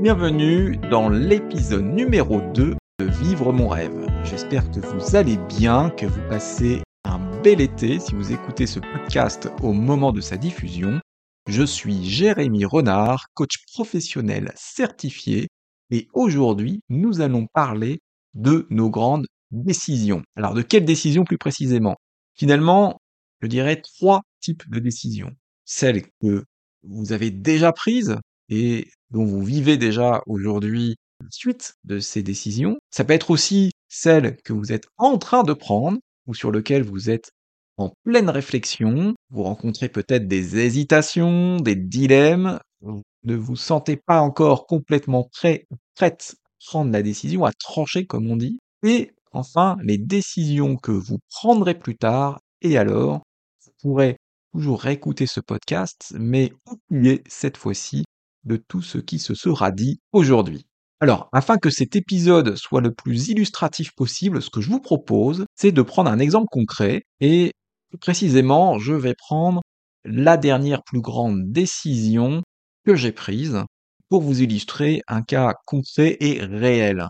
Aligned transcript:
Bienvenue 0.00 0.76
dans 0.92 1.08
l'épisode 1.08 1.84
numéro 1.84 2.40
2 2.54 2.76
de 3.00 3.04
Vivre 3.04 3.52
mon 3.52 3.66
rêve. 3.66 4.06
J'espère 4.22 4.70
que 4.70 4.78
vous 4.78 5.16
allez 5.16 5.38
bien, 5.58 5.90
que 5.90 6.06
vous 6.06 6.20
passez 6.28 6.82
un 7.02 7.18
bel 7.42 7.60
été 7.60 7.98
si 7.98 8.14
vous 8.14 8.30
écoutez 8.30 8.68
ce 8.68 8.78
podcast 8.78 9.48
au 9.60 9.72
moment 9.72 10.12
de 10.12 10.20
sa 10.20 10.36
diffusion. 10.36 11.00
Je 11.48 11.64
suis 11.64 12.04
Jérémy 12.04 12.64
Renard, 12.64 13.26
coach 13.34 13.64
professionnel 13.72 14.52
certifié 14.54 15.48
et 15.90 16.06
aujourd'hui 16.12 16.80
nous 16.88 17.20
allons 17.20 17.48
parler 17.52 17.98
de 18.34 18.68
nos 18.70 18.90
grandes 18.90 19.26
décisions. 19.50 20.22
Alors 20.36 20.54
de 20.54 20.62
quelles 20.62 20.84
décisions 20.84 21.24
plus 21.24 21.38
précisément? 21.38 21.96
Finalement, 22.34 23.00
je 23.42 23.48
dirais 23.48 23.82
trois 23.82 24.20
types 24.40 24.62
de 24.70 24.78
décisions. 24.78 25.32
Celles 25.64 26.04
que 26.22 26.44
vous 26.84 27.12
avez 27.12 27.32
déjà 27.32 27.72
prises 27.72 28.16
et 28.48 28.86
dont 29.10 29.24
vous 29.24 29.42
vivez 29.42 29.76
déjà 29.76 30.22
aujourd'hui 30.26 30.96
suite 31.30 31.74
de 31.84 31.98
ces 31.98 32.22
décisions. 32.22 32.78
Ça 32.90 33.04
peut 33.04 33.12
être 33.12 33.30
aussi 33.30 33.70
celles 33.88 34.36
que 34.44 34.52
vous 34.52 34.72
êtes 34.72 34.86
en 34.96 35.18
train 35.18 35.42
de 35.42 35.52
prendre 35.52 35.98
ou 36.26 36.34
sur 36.34 36.52
lesquelles 36.52 36.82
vous 36.82 37.10
êtes 37.10 37.30
en 37.76 37.92
pleine 38.04 38.28
réflexion. 38.28 39.14
Vous 39.30 39.42
rencontrez 39.42 39.88
peut-être 39.88 40.28
des 40.28 40.58
hésitations, 40.58 41.56
des 41.56 41.76
dilemmes. 41.76 42.58
Vous 42.80 43.02
ne 43.24 43.34
vous 43.34 43.56
sentez 43.56 43.96
pas 43.96 44.20
encore 44.20 44.66
complètement 44.66 45.28
prêt, 45.32 45.66
prête 45.94 46.36
à 46.44 46.50
prendre 46.66 46.92
la 46.92 47.02
décision, 47.02 47.44
à 47.44 47.52
trancher 47.52 48.06
comme 48.06 48.30
on 48.30 48.36
dit. 48.36 48.58
Et 48.84 49.12
enfin, 49.32 49.76
les 49.82 49.98
décisions 49.98 50.76
que 50.76 50.92
vous 50.92 51.18
prendrez 51.30 51.78
plus 51.78 51.96
tard. 51.96 52.40
Et 52.60 52.76
alors, 52.76 53.22
vous 53.64 53.72
pourrez 53.80 54.16
toujours 54.52 54.80
réécouter 54.80 55.26
ce 55.26 55.40
podcast, 55.40 56.14
mais 56.18 56.52
oubliez 56.66 57.22
cette 57.28 57.56
fois-ci 57.56 58.04
de 58.48 58.56
tout 58.56 58.82
ce 58.82 58.98
qui 58.98 59.20
se 59.20 59.34
sera 59.34 59.70
dit 59.70 60.00
aujourd'hui. 60.12 60.66
Alors, 61.00 61.28
afin 61.32 61.58
que 61.58 61.70
cet 61.70 61.94
épisode 61.94 62.56
soit 62.56 62.80
le 62.80 62.92
plus 62.92 63.28
illustratif 63.28 63.92
possible, 63.94 64.42
ce 64.42 64.50
que 64.50 64.60
je 64.60 64.68
vous 64.68 64.80
propose, 64.80 65.46
c'est 65.54 65.70
de 65.70 65.82
prendre 65.82 66.10
un 66.10 66.18
exemple 66.18 66.48
concret 66.50 67.02
et 67.20 67.52
précisément, 68.00 68.78
je 68.80 68.94
vais 68.94 69.14
prendre 69.14 69.62
la 70.04 70.36
dernière 70.36 70.82
plus 70.82 71.00
grande 71.00 71.52
décision 71.52 72.42
que 72.84 72.96
j'ai 72.96 73.12
prise 73.12 73.62
pour 74.08 74.22
vous 74.22 74.42
illustrer 74.42 75.02
un 75.06 75.22
cas 75.22 75.54
concret 75.66 76.16
et 76.20 76.42
réel. 76.42 77.06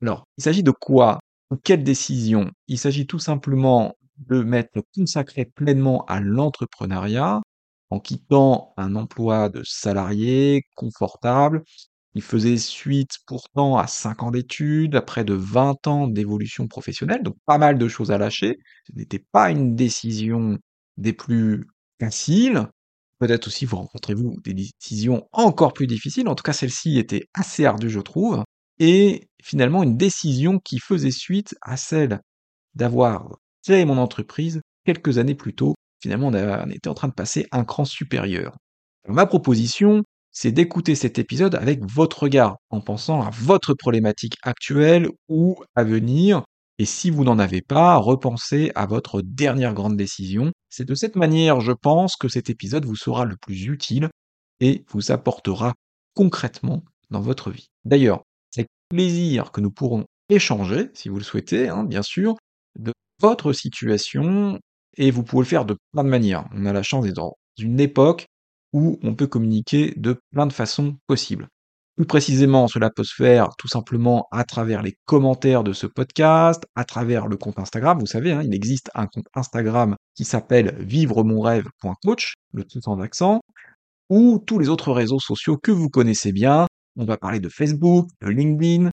Alors, 0.00 0.24
il 0.38 0.44
s'agit 0.44 0.62
de 0.62 0.70
quoi 0.70 1.20
Quelle 1.64 1.84
décision? 1.84 2.50
Il 2.68 2.78
s'agit 2.78 3.06
tout 3.06 3.18
simplement 3.18 3.94
de 4.18 4.42
m'être 4.42 4.80
consacré 4.94 5.44
pleinement 5.44 6.04
à 6.06 6.20
l'entrepreneuriat 6.20 7.42
en 7.90 8.00
quittant 8.00 8.72
un 8.76 8.96
emploi 8.96 9.48
de 9.48 9.62
salarié 9.64 10.64
confortable. 10.74 11.62
Il 12.14 12.22
faisait 12.22 12.56
suite 12.56 13.18
pourtant 13.26 13.76
à 13.76 13.86
5 13.86 14.22
ans 14.22 14.30
d'études, 14.30 14.96
à 14.96 15.02
près 15.02 15.24
de 15.24 15.34
20 15.34 15.86
ans 15.86 16.08
d'évolution 16.08 16.66
professionnelle, 16.68 17.22
donc 17.22 17.36
pas 17.46 17.58
mal 17.58 17.78
de 17.78 17.88
choses 17.88 18.10
à 18.10 18.18
lâcher. 18.18 18.56
Ce 18.86 18.92
n'était 18.96 19.24
pas 19.32 19.50
une 19.50 19.76
décision 19.76 20.58
des 20.96 21.12
plus 21.12 21.66
faciles. 22.00 22.68
Peut-être 23.18 23.46
aussi 23.48 23.64
vous 23.66 23.76
rencontrez-vous 23.76 24.36
des 24.44 24.54
décisions 24.54 25.28
encore 25.32 25.72
plus 25.72 25.86
difficiles. 25.86 26.28
En 26.28 26.34
tout 26.34 26.42
cas, 26.42 26.52
celle-ci 26.52 26.98
était 26.98 27.24
assez 27.34 27.64
ardue, 27.64 27.90
je 27.90 28.00
trouve. 28.00 28.42
Et 28.78 29.28
finalement, 29.42 29.82
une 29.82 29.96
décision 29.96 30.58
qui 30.58 30.78
faisait 30.78 31.10
suite 31.10 31.54
à 31.62 31.76
celle 31.76 32.20
d'avoir 32.74 33.38
créé 33.64 33.84
mon 33.84 33.98
entreprise 33.98 34.60
quelques 34.84 35.18
années 35.18 35.34
plus 35.34 35.54
tôt 35.54 35.74
finalement, 36.06 36.28
on, 36.28 36.70
était 36.70 36.88
en 36.88 36.94
train 36.94 37.08
de 37.08 37.14
passer 37.14 37.48
un 37.50 37.64
cran 37.64 37.84
supérieur. 37.84 38.56
ma 39.08 39.26
proposition, 39.26 40.04
c'est 40.30 40.52
d'écouter 40.52 40.94
cet 40.94 41.18
épisode 41.18 41.56
avec 41.56 41.80
votre 41.82 42.22
regard, 42.22 42.58
en 42.70 42.80
pensant 42.80 43.22
à 43.22 43.30
votre 43.30 43.74
problématique 43.74 44.36
actuelle 44.44 45.08
ou 45.28 45.56
à 45.74 45.82
venir, 45.82 46.44
et 46.78 46.84
si 46.84 47.10
vous 47.10 47.24
n'en 47.24 47.40
avez 47.40 47.60
pas, 47.60 47.96
repensez 47.96 48.70
à 48.76 48.86
votre 48.86 49.20
dernière 49.20 49.74
grande 49.74 49.96
décision. 49.96 50.52
C'est 50.70 50.84
de 50.84 50.94
cette 50.94 51.16
manière, 51.16 51.60
je 51.60 51.72
pense, 51.72 52.14
que 52.14 52.28
cet 52.28 52.50
épisode 52.50 52.84
vous 52.84 52.94
sera 52.94 53.24
le 53.24 53.36
plus 53.36 53.64
utile 53.64 54.08
et 54.60 54.84
vous 54.90 55.10
apportera 55.10 55.74
concrètement 56.14 56.84
dans 57.10 57.20
votre 57.20 57.50
vie. 57.50 57.66
D'ailleurs, 57.84 58.22
c'est 58.52 58.68
plaisir 58.90 59.50
que 59.50 59.60
nous 59.60 59.72
pourrons 59.72 60.04
échanger, 60.28 60.90
si 60.94 61.08
vous 61.08 61.16
le 61.16 61.24
souhaitez, 61.24 61.68
hein, 61.68 61.82
bien 61.82 62.02
sûr, 62.02 62.36
de 62.78 62.92
votre 63.20 63.52
situation 63.52 64.60
et 64.96 65.10
vous 65.10 65.22
pouvez 65.22 65.42
le 65.42 65.48
faire 65.48 65.64
de 65.64 65.76
plein 65.92 66.04
de 66.04 66.08
manières. 66.08 66.46
On 66.54 66.66
a 66.66 66.72
la 66.72 66.82
chance 66.82 67.04
d'être 67.04 67.16
dans 67.16 67.36
une 67.58 67.80
époque 67.80 68.26
où 68.72 68.98
on 69.02 69.14
peut 69.14 69.26
communiquer 69.26 69.94
de 69.96 70.20
plein 70.32 70.46
de 70.46 70.52
façons 70.52 70.96
possibles. 71.06 71.48
Plus 71.96 72.04
précisément, 72.04 72.68
cela 72.68 72.90
peut 72.90 73.04
se 73.04 73.14
faire 73.14 73.56
tout 73.56 73.68
simplement 73.68 74.28
à 74.30 74.44
travers 74.44 74.82
les 74.82 74.96
commentaires 75.06 75.64
de 75.64 75.72
ce 75.72 75.86
podcast, 75.86 76.66
à 76.74 76.84
travers 76.84 77.26
le 77.26 77.38
compte 77.38 77.58
Instagram. 77.58 77.98
Vous 77.98 78.06
savez, 78.06 78.32
hein, 78.32 78.42
il 78.44 78.54
existe 78.54 78.90
un 78.94 79.06
compte 79.06 79.24
Instagram 79.34 79.96
qui 80.14 80.26
s'appelle 80.26 80.76
vivremonrêve.coach, 80.78 82.34
le 82.52 82.64
tout 82.64 82.86
en 82.86 83.00
accent, 83.00 83.40
ou 84.10 84.38
tous 84.46 84.58
les 84.58 84.68
autres 84.68 84.92
réseaux 84.92 85.20
sociaux 85.20 85.56
que 85.56 85.72
vous 85.72 85.88
connaissez 85.88 86.32
bien. 86.32 86.66
On 86.98 87.06
va 87.06 87.16
parler 87.16 87.40
de 87.40 87.48
Facebook, 87.48 88.08
de 88.20 88.28
LinkedIn, 88.28 88.90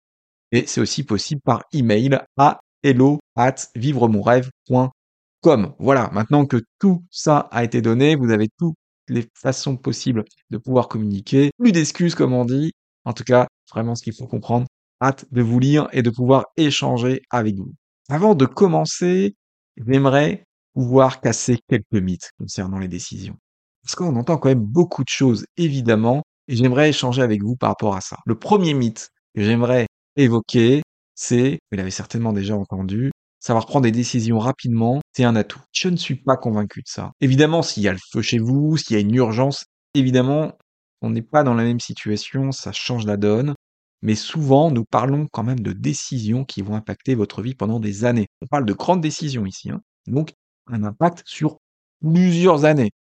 et 0.51 0.65
c'est 0.67 0.81
aussi 0.81 1.03
possible 1.03 1.41
par 1.41 1.63
email 1.71 2.19
à 2.37 2.59
hello 2.83 3.19
at 3.37 3.55
vivremonrêve.coach 3.75 4.98
comme. 5.41 5.73
Voilà, 5.79 6.09
maintenant 6.13 6.45
que 6.45 6.61
tout 6.79 7.03
ça 7.11 7.47
a 7.51 7.63
été 7.63 7.81
donné, 7.81 8.15
vous 8.15 8.31
avez 8.31 8.47
toutes 8.57 8.75
les 9.07 9.27
façons 9.33 9.77
possibles 9.77 10.23
de 10.49 10.57
pouvoir 10.57 10.87
communiquer. 10.87 11.51
Plus 11.57 11.71
d'excuses, 11.71 12.15
comme 12.15 12.33
on 12.33 12.45
dit. 12.45 12.71
En 13.05 13.13
tout 13.13 13.23
cas, 13.23 13.47
vraiment 13.71 13.95
ce 13.95 14.03
qu'il 14.03 14.13
faut 14.13 14.27
comprendre. 14.27 14.67
Hâte 15.01 15.25
de 15.31 15.41
vous 15.41 15.59
lire 15.59 15.87
et 15.93 16.01
de 16.01 16.09
pouvoir 16.09 16.45
échanger 16.57 17.21
avec 17.29 17.55
vous. 17.55 17.73
Avant 18.09 18.35
de 18.35 18.45
commencer, 18.45 19.35
j'aimerais 19.77 20.43
pouvoir 20.73 21.21
casser 21.21 21.59
quelques 21.67 21.93
mythes 21.93 22.31
concernant 22.37 22.79
les 22.79 22.87
décisions. 22.87 23.37
Parce 23.83 23.95
qu'on 23.95 24.15
entend 24.15 24.37
quand 24.37 24.49
même 24.49 24.59
beaucoup 24.59 25.03
de 25.03 25.09
choses, 25.09 25.45
évidemment, 25.57 26.23
et 26.47 26.55
j'aimerais 26.55 26.89
échanger 26.89 27.21
avec 27.21 27.41
vous 27.43 27.55
par 27.55 27.69
rapport 27.69 27.95
à 27.95 28.01
ça. 28.01 28.17
Le 28.25 28.35
premier 28.35 28.73
mythe 28.73 29.09
que 29.35 29.41
j'aimerais 29.41 29.87
évoquer, 30.15 30.81
c'est, 31.15 31.59
vous 31.71 31.77
l'avez 31.77 31.91
certainement 31.91 32.33
déjà 32.33 32.57
entendu, 32.57 33.11
Savoir 33.39 33.65
prendre 33.65 33.83
des 33.83 33.91
décisions 33.91 34.39
rapidement, 34.39 35.01
c'est 35.13 35.23
un 35.23 35.35
atout. 35.35 35.61
Je 35.71 35.89
ne 35.89 35.95
suis 35.95 36.15
pas 36.15 36.37
convaincu 36.37 36.81
de 36.81 36.87
ça. 36.87 37.11
Évidemment, 37.21 37.61
s'il 37.61 37.83
y 37.83 37.87
a 37.87 37.93
le 37.93 37.99
feu 38.11 38.21
chez 38.21 38.39
vous, 38.39 38.77
s'il 38.77 38.95
y 38.95 38.99
a 38.99 39.01
une 39.01 39.15
urgence, 39.15 39.65
évidemment, 39.93 40.57
on 41.01 41.09
n'est 41.09 41.21
pas 41.21 41.43
dans 41.43 41.53
la 41.53 41.63
même 41.63 41.79
situation, 41.79 42.51
ça 42.51 42.71
change 42.71 43.05
la 43.05 43.17
donne. 43.17 43.55
Mais 44.01 44.15
souvent, 44.15 44.71
nous 44.71 44.85
parlons 44.85 45.27
quand 45.31 45.43
même 45.43 45.59
de 45.59 45.73
décisions 45.73 46.45
qui 46.45 46.61
vont 46.61 46.75
impacter 46.75 47.15
votre 47.15 47.41
vie 47.41 47.55
pendant 47.55 47.79
des 47.79 48.05
années. 48.05 48.27
On 48.41 48.47
parle 48.47 48.65
de 48.65 48.73
grandes 48.73 49.01
décisions 49.01 49.45
ici. 49.45 49.71
Hein. 49.71 49.81
Donc, 50.07 50.33
un 50.67 50.83
impact 50.83 51.23
sur 51.25 51.57
plusieurs 52.01 52.65
années. 52.65 52.91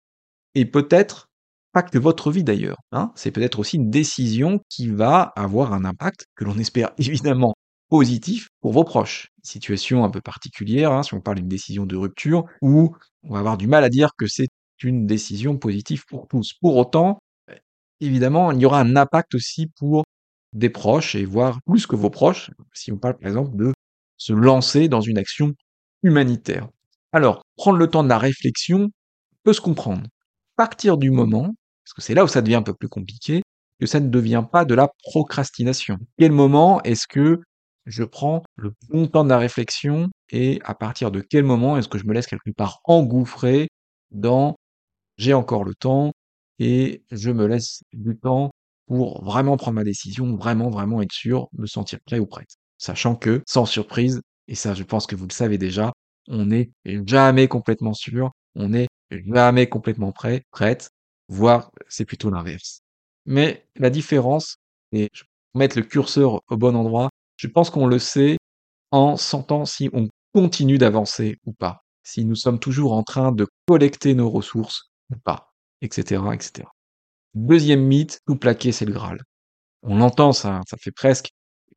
Et 0.55 0.65
peut-être 0.65 1.29
que 1.87 1.99
votre 1.99 2.31
vie 2.31 2.45
d'ailleurs. 2.45 2.79
Hein. 2.93 3.13
C'est 3.15 3.31
peut-être 3.31 3.59
aussi 3.59 3.77
une 3.77 3.91
décision 3.91 4.61
qui 4.69 4.89
va 4.89 5.33
avoir 5.37 5.73
un 5.73 5.85
impact 5.85 6.27
que 6.35 6.45
l'on 6.45 6.59
espère 6.59 6.91
évidemment 6.99 7.55
positif 7.89 8.49
pour 8.61 8.73
vos 8.73 8.85
proches. 8.85 9.29
Situation 9.43 10.05
un 10.05 10.11
peu 10.11 10.21
particulière, 10.21 10.93
hein, 10.93 11.03
si 11.03 11.15
on 11.15 11.21
parle 11.21 11.39
d'une 11.39 11.49
décision 11.49 11.87
de 11.87 11.97
rupture, 11.97 12.45
où 12.63 12.95
on 13.23 13.33
va 13.33 13.39
avoir 13.41 13.57
du 13.57 13.67
mal 13.67 13.85
à 13.85 13.89
dire 13.89 14.11
que 14.17 14.27
c'est 14.27 14.49
une 14.83 15.07
décision 15.07 15.57
positive 15.57 16.05
pour 16.07 16.29
tous. 16.29 16.55
Pour 16.61 16.77
autant, 16.77 17.19
évidemment, 18.01 18.53
il 18.53 18.61
y 18.61 18.67
aura 18.67 18.81
un 18.81 18.97
impact 18.97 19.35
aussi 19.35 19.67
pour 19.79 20.05
des 20.53 20.71
proches, 20.71 21.15
et 21.15 21.25
voire 21.25 21.61
plus 21.67 21.87
que 21.87 21.97
vos 21.97 22.11
proches, 22.11 22.51
si 22.73 22.93
on 22.93 22.99
parle 22.99 23.19
par 23.19 23.29
exemple 23.29 23.57
de 23.57 23.73
se 24.17 24.33
lancer 24.33 24.89
dans 24.89 25.01
une 25.01 25.19
action 25.19 25.53
humanitaire. 26.03 26.69
Alors, 27.13 27.43
prendre 27.57 27.79
le 27.79 27.87
temps 27.89 28.05
de 28.05 28.09
la 28.09 28.19
réflexion 28.19 28.91
peut 29.45 29.53
se 29.53 29.61
comprendre. 29.61 30.03
Partir 30.57 30.97
du 30.97 31.11
moment, 31.11 31.55
parce 31.85 31.95
que 31.95 32.03
c'est 32.03 32.15
là 32.15 32.25
où 32.25 32.29
ça 32.29 32.43
devient 32.43 32.57
un 32.57 32.63
peu 32.63 32.75
plus 32.75 32.89
compliqué, 32.89 33.43
que 33.81 33.87
ça 33.87 34.01
ne 34.01 34.09
devient 34.09 34.45
pas 34.51 34.65
de 34.65 34.75
la 34.75 34.89
procrastination. 35.05 35.99
Quel 36.19 36.33
moment 36.33 36.83
est-ce 36.83 37.07
que 37.07 37.41
je 37.89 38.05
prends 38.05 38.43
le 38.57 38.73
bon 38.89 39.07
temps 39.07 39.25
de 39.25 39.31
la 39.31 39.39
réflexion 39.39 40.09
et 40.31 40.61
à 40.65 40.75
partir 40.75 41.11
de 41.11 41.21
quel 41.21 41.45
moment 41.45 41.77
est-ce 41.77 41.89
que 41.89 41.99
je 41.99 42.05
me 42.05 42.13
laisse 42.13 42.27
quelque 42.27 42.51
part 42.51 42.81
engouffrer 42.85 43.69
dans 44.11 44.57
j'ai 45.17 45.35
encore 45.35 45.65
le 45.65 45.75
temps 45.75 46.13
et 46.59 47.03
je 47.11 47.31
me 47.31 47.47
laisse 47.47 47.83
du 47.93 48.17
temps 48.17 48.51
pour 48.87 49.23
vraiment 49.25 49.57
prendre 49.57 49.77
ma 49.77 49.85
décision, 49.85 50.37
vraiment, 50.37 50.71
vraiment 50.71 51.03
être 51.03 51.13
sûr, 51.13 51.49
me 51.53 51.67
sentir 51.67 51.99
prêt 52.07 52.19
ou 52.19 52.27
prête. 52.27 52.57
Sachant 52.79 53.17
que, 53.17 53.43
sans 53.47 53.67
surprise, 53.67 54.21
et 54.49 54.55
ça 54.55 54.75
je 54.75 54.83
pense 54.83 55.07
que 55.07 55.17
vous 55.17 55.27
le 55.27 55.33
savez 55.33 55.59
déjà, 55.59 55.93
on 56.29 56.47
n'est 56.47 56.71
jamais 57.07 57.49
complètement 57.49 57.95
sûr, 57.95 58.31
on 58.55 58.71
n'est 58.71 58.89
jamais 59.11 59.69
complètement 59.69 60.13
prêt, 60.13 60.43
prête, 60.51 60.91
voire 61.29 61.71
c'est 61.89 62.05
plutôt 62.05 62.31
l'inverse. 62.31 62.81
Mais 63.27 63.67
la 63.77 63.91
différence, 63.91 64.57
et 64.93 65.09
je 65.13 65.25
mettre 65.55 65.79
le 65.79 65.85
curseur 65.85 66.41
au 66.49 66.57
bon 66.57 66.77
endroit, 66.77 67.11
je 67.39 67.47
pense 67.47 67.71
qu'on 67.71 67.87
le 67.87 67.99
sait 67.99 68.37
en 68.91 69.17
sentant 69.17 69.65
si 69.65 69.89
on 69.93 70.09
continue 70.35 70.77
d'avancer 70.77 71.37
ou 71.47 71.53
pas, 71.53 71.83
si 72.03 72.25
nous 72.25 72.35
sommes 72.35 72.59
toujours 72.59 72.93
en 72.93 73.03
train 73.03 73.33
de 73.33 73.47
collecter 73.67 74.15
nos 74.15 74.29
ressources 74.29 74.91
ou 75.11 75.17
pas, 75.25 75.53
etc., 75.81 76.23
etc. 76.35 76.69
Deuxième 77.35 77.83
mythe, 77.83 78.21
tout 78.27 78.37
plaquer, 78.37 78.73
c'est 78.73 78.85
le 78.85 78.93
Graal. 78.93 79.23
On 79.83 79.99
l'entend 79.99 80.33
ça, 80.33 80.61
ça 80.69 80.77
fait 80.77 80.91
presque 80.91 81.31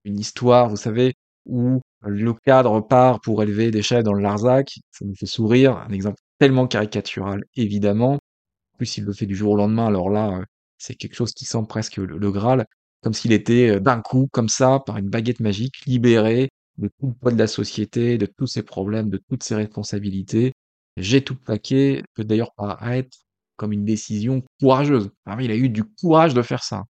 une 0.03 0.19
histoire, 0.19 0.67
vous 0.69 0.77
savez, 0.77 1.13
où 1.45 1.79
le 2.03 2.33
cadre 2.33 2.81
part 2.81 3.21
pour 3.21 3.43
élever 3.43 3.69
des 3.69 3.83
chèvres 3.83 4.03
dans 4.03 4.13
le 4.13 4.23
Larzac, 4.23 4.73
ça 4.91 5.05
me 5.05 5.13
fait 5.13 5.27
sourire, 5.27 5.77
un 5.77 5.91
exemple 5.91 6.19
tellement 6.39 6.67
caricatural 6.67 7.43
évidemment. 7.55 8.13
En 8.13 8.77
plus, 8.77 8.97
il 8.97 9.03
le 9.03 9.13
fait 9.13 9.27
du 9.27 9.35
jour 9.35 9.51
au 9.51 9.57
lendemain, 9.57 9.85
alors 9.87 10.09
là, 10.09 10.39
heu, 10.39 10.45
c'est 10.79 10.95
quelque 10.95 11.15
chose 11.15 11.33
qui 11.33 11.45
sent 11.45 11.63
presque 11.69 11.97
le 11.97 12.31
Graal, 12.31 12.65
comme 13.01 13.13
s'il 13.13 13.31
était, 13.33 13.80
d'un 13.80 14.01
coup, 14.01 14.27
comme 14.31 14.50
ça, 14.50 14.80
par 14.86 14.98
une 14.98 15.09
baguette 15.09 15.39
magique, 15.39 15.86
libéré 15.86 16.50
de 16.77 16.88
tout 17.00 17.07
le 17.07 17.13
poids 17.13 17.31
de 17.31 17.38
la 17.38 17.48
société, 17.48 18.18
de 18.18 18.25
tous 18.25 18.48
ses 18.48 18.63
problèmes, 18.63 19.09
de 19.09 19.21
toutes 19.30 19.44
ses 19.44 19.56
responsabilités. 19.56 20.53
J'ai 20.98 21.24
tout 21.24 21.36
plaqué, 21.36 22.03
peut 22.15 22.24
d'ailleurs 22.24 22.53
paraître 22.56 23.18
comme 23.57 23.71
une 23.74 23.86
décision 23.86 24.44
courageuse. 24.59 25.09
Ah 25.25 25.38
il 25.42 25.51
a 25.51 25.56
eu 25.56 25.69
du 25.69 25.83
courage 25.83 26.33
de 26.33 26.42
faire 26.42 26.63
ça. 26.63 26.83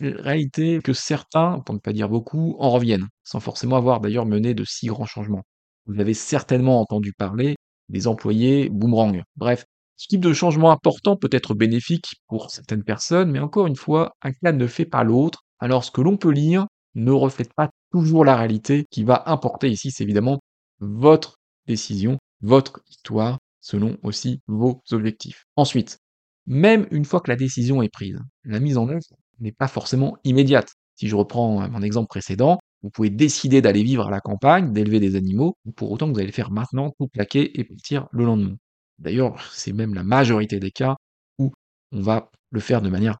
Réalité 0.00 0.80
que 0.82 0.92
certains, 0.92 1.60
pour 1.60 1.74
ne 1.74 1.80
pas 1.80 1.92
dire 1.92 2.08
beaucoup, 2.08 2.56
en 2.58 2.70
reviennent, 2.70 3.08
sans 3.24 3.40
forcément 3.40 3.76
avoir 3.76 4.00
d'ailleurs 4.00 4.26
mené 4.26 4.52
de 4.54 4.64
si 4.64 4.86
grands 4.88 5.06
changements. 5.06 5.42
Vous 5.86 6.00
avez 6.00 6.14
certainement 6.14 6.80
entendu 6.80 7.12
parler 7.12 7.56
des 7.88 8.06
employés 8.06 8.68
boomerang. 8.68 9.22
Bref, 9.36 9.64
ce 9.96 10.08
type 10.08 10.20
de 10.20 10.32
changement 10.34 10.70
important 10.70 11.16
peut 11.16 11.30
être 11.32 11.54
bénéfique 11.54 12.16
pour 12.28 12.50
certaines 12.50 12.84
personnes, 12.84 13.30
mais 13.30 13.38
encore 13.38 13.66
une 13.66 13.76
fois, 13.76 14.12
un 14.22 14.32
cas 14.32 14.52
ne 14.52 14.66
fait 14.66 14.84
pas 14.84 15.04
l'autre. 15.04 15.44
Alors 15.58 15.84
ce 15.84 15.90
que 15.90 16.00
l'on 16.00 16.16
peut 16.16 16.30
lire 16.30 16.66
ne 16.94 17.10
reflète 17.12 17.52
pas 17.54 17.70
toujours 17.90 18.24
la 18.24 18.36
réalité. 18.36 18.84
Qui 18.90 19.04
va 19.04 19.22
importer 19.26 19.68
ici, 19.68 19.90
c'est 19.90 20.04
évidemment 20.04 20.40
votre 20.80 21.36
décision, 21.66 22.18
votre 22.40 22.80
histoire, 22.88 23.38
selon 23.60 23.96
aussi 24.02 24.40
vos 24.46 24.82
objectifs. 24.92 25.44
Ensuite, 25.56 25.98
même 26.46 26.86
une 26.90 27.04
fois 27.04 27.20
que 27.20 27.30
la 27.30 27.36
décision 27.36 27.82
est 27.82 27.88
prise, 27.88 28.18
la 28.44 28.60
mise 28.60 28.78
en 28.78 28.88
œuvre 28.88 29.00
n'est 29.40 29.52
pas 29.52 29.68
forcément 29.68 30.16
immédiate. 30.24 30.72
Si 30.94 31.08
je 31.08 31.16
reprends 31.16 31.62
euh, 31.62 31.68
mon 31.68 31.82
exemple 31.82 32.08
précédent, 32.08 32.58
vous 32.82 32.90
pouvez 32.90 33.10
décider 33.10 33.60
d'aller 33.60 33.82
vivre 33.82 34.06
à 34.06 34.10
la 34.10 34.20
campagne, 34.20 34.72
d'élever 34.72 35.00
des 35.00 35.16
animaux, 35.16 35.56
pour 35.74 35.90
autant 35.90 36.08
vous 36.08 36.18
allez 36.18 36.26
le 36.26 36.32
faire 36.32 36.50
maintenant, 36.50 36.92
tout 36.98 37.08
plaquer 37.08 37.58
et 37.58 37.64
partir 37.64 38.06
le 38.12 38.24
lendemain. 38.24 38.56
D'ailleurs, 38.98 39.42
c'est 39.52 39.72
même 39.72 39.94
la 39.94 40.04
majorité 40.04 40.60
des 40.60 40.70
cas 40.70 40.96
où 41.38 41.52
on 41.92 42.00
va 42.00 42.30
le 42.50 42.60
faire 42.60 42.80
de 42.80 42.88
manière 42.88 43.18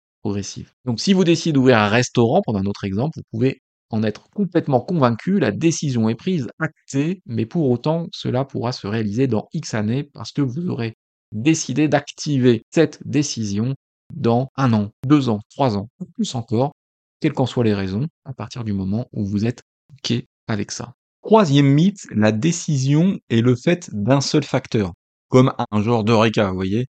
Donc 0.84 1.00
si 1.00 1.12
vous 1.12 1.24
décidez 1.24 1.52
d'ouvrir 1.52 1.78
un 1.78 1.88
restaurant, 1.88 2.42
pendant 2.44 2.60
un 2.60 2.66
autre 2.66 2.84
exemple, 2.84 3.16
vous 3.16 3.38
pouvez 3.38 3.60
en 3.90 4.02
être 4.02 4.28
complètement 4.30 4.80
convaincu, 4.80 5.38
la 5.38 5.52
décision 5.52 6.08
est 6.08 6.16
prise, 6.16 6.48
actée, 6.58 7.22
mais 7.26 7.46
pour 7.46 7.70
autant, 7.70 8.06
cela 8.12 8.44
pourra 8.44 8.72
se 8.72 8.86
réaliser 8.86 9.28
dans 9.28 9.48
X 9.52 9.74
années 9.74 10.04
parce 10.04 10.32
que 10.32 10.42
vous 10.42 10.68
aurez 10.68 10.94
décidé 11.32 11.88
d'activer 11.88 12.62
cette 12.70 12.98
décision 13.06 13.74
dans 14.14 14.48
un 14.56 14.72
an, 14.72 14.90
deux 15.06 15.28
ans, 15.28 15.40
trois 15.50 15.76
ans, 15.76 15.88
ou 16.00 16.06
plus 16.14 16.34
encore, 16.34 16.72
quelles 17.20 17.32
qu'en 17.32 17.46
soient 17.46 17.64
les 17.64 17.74
raisons, 17.74 18.06
à 18.24 18.32
partir 18.32 18.64
du 18.64 18.72
moment 18.72 19.06
où 19.12 19.24
vous 19.24 19.44
êtes 19.44 19.62
OK 19.92 20.22
avec 20.48 20.70
ça. 20.70 20.92
Troisième 21.22 21.66
mythe, 21.66 22.06
la 22.10 22.30
décision 22.32 23.18
est 23.30 23.40
le 23.40 23.56
fait 23.56 23.90
d'un 23.92 24.20
seul 24.20 24.44
facteur, 24.44 24.92
comme 25.28 25.52
un 25.70 25.82
genre 25.82 26.04
de 26.04 26.12
réca, 26.12 26.50
vous 26.50 26.54
voyez. 26.56 26.86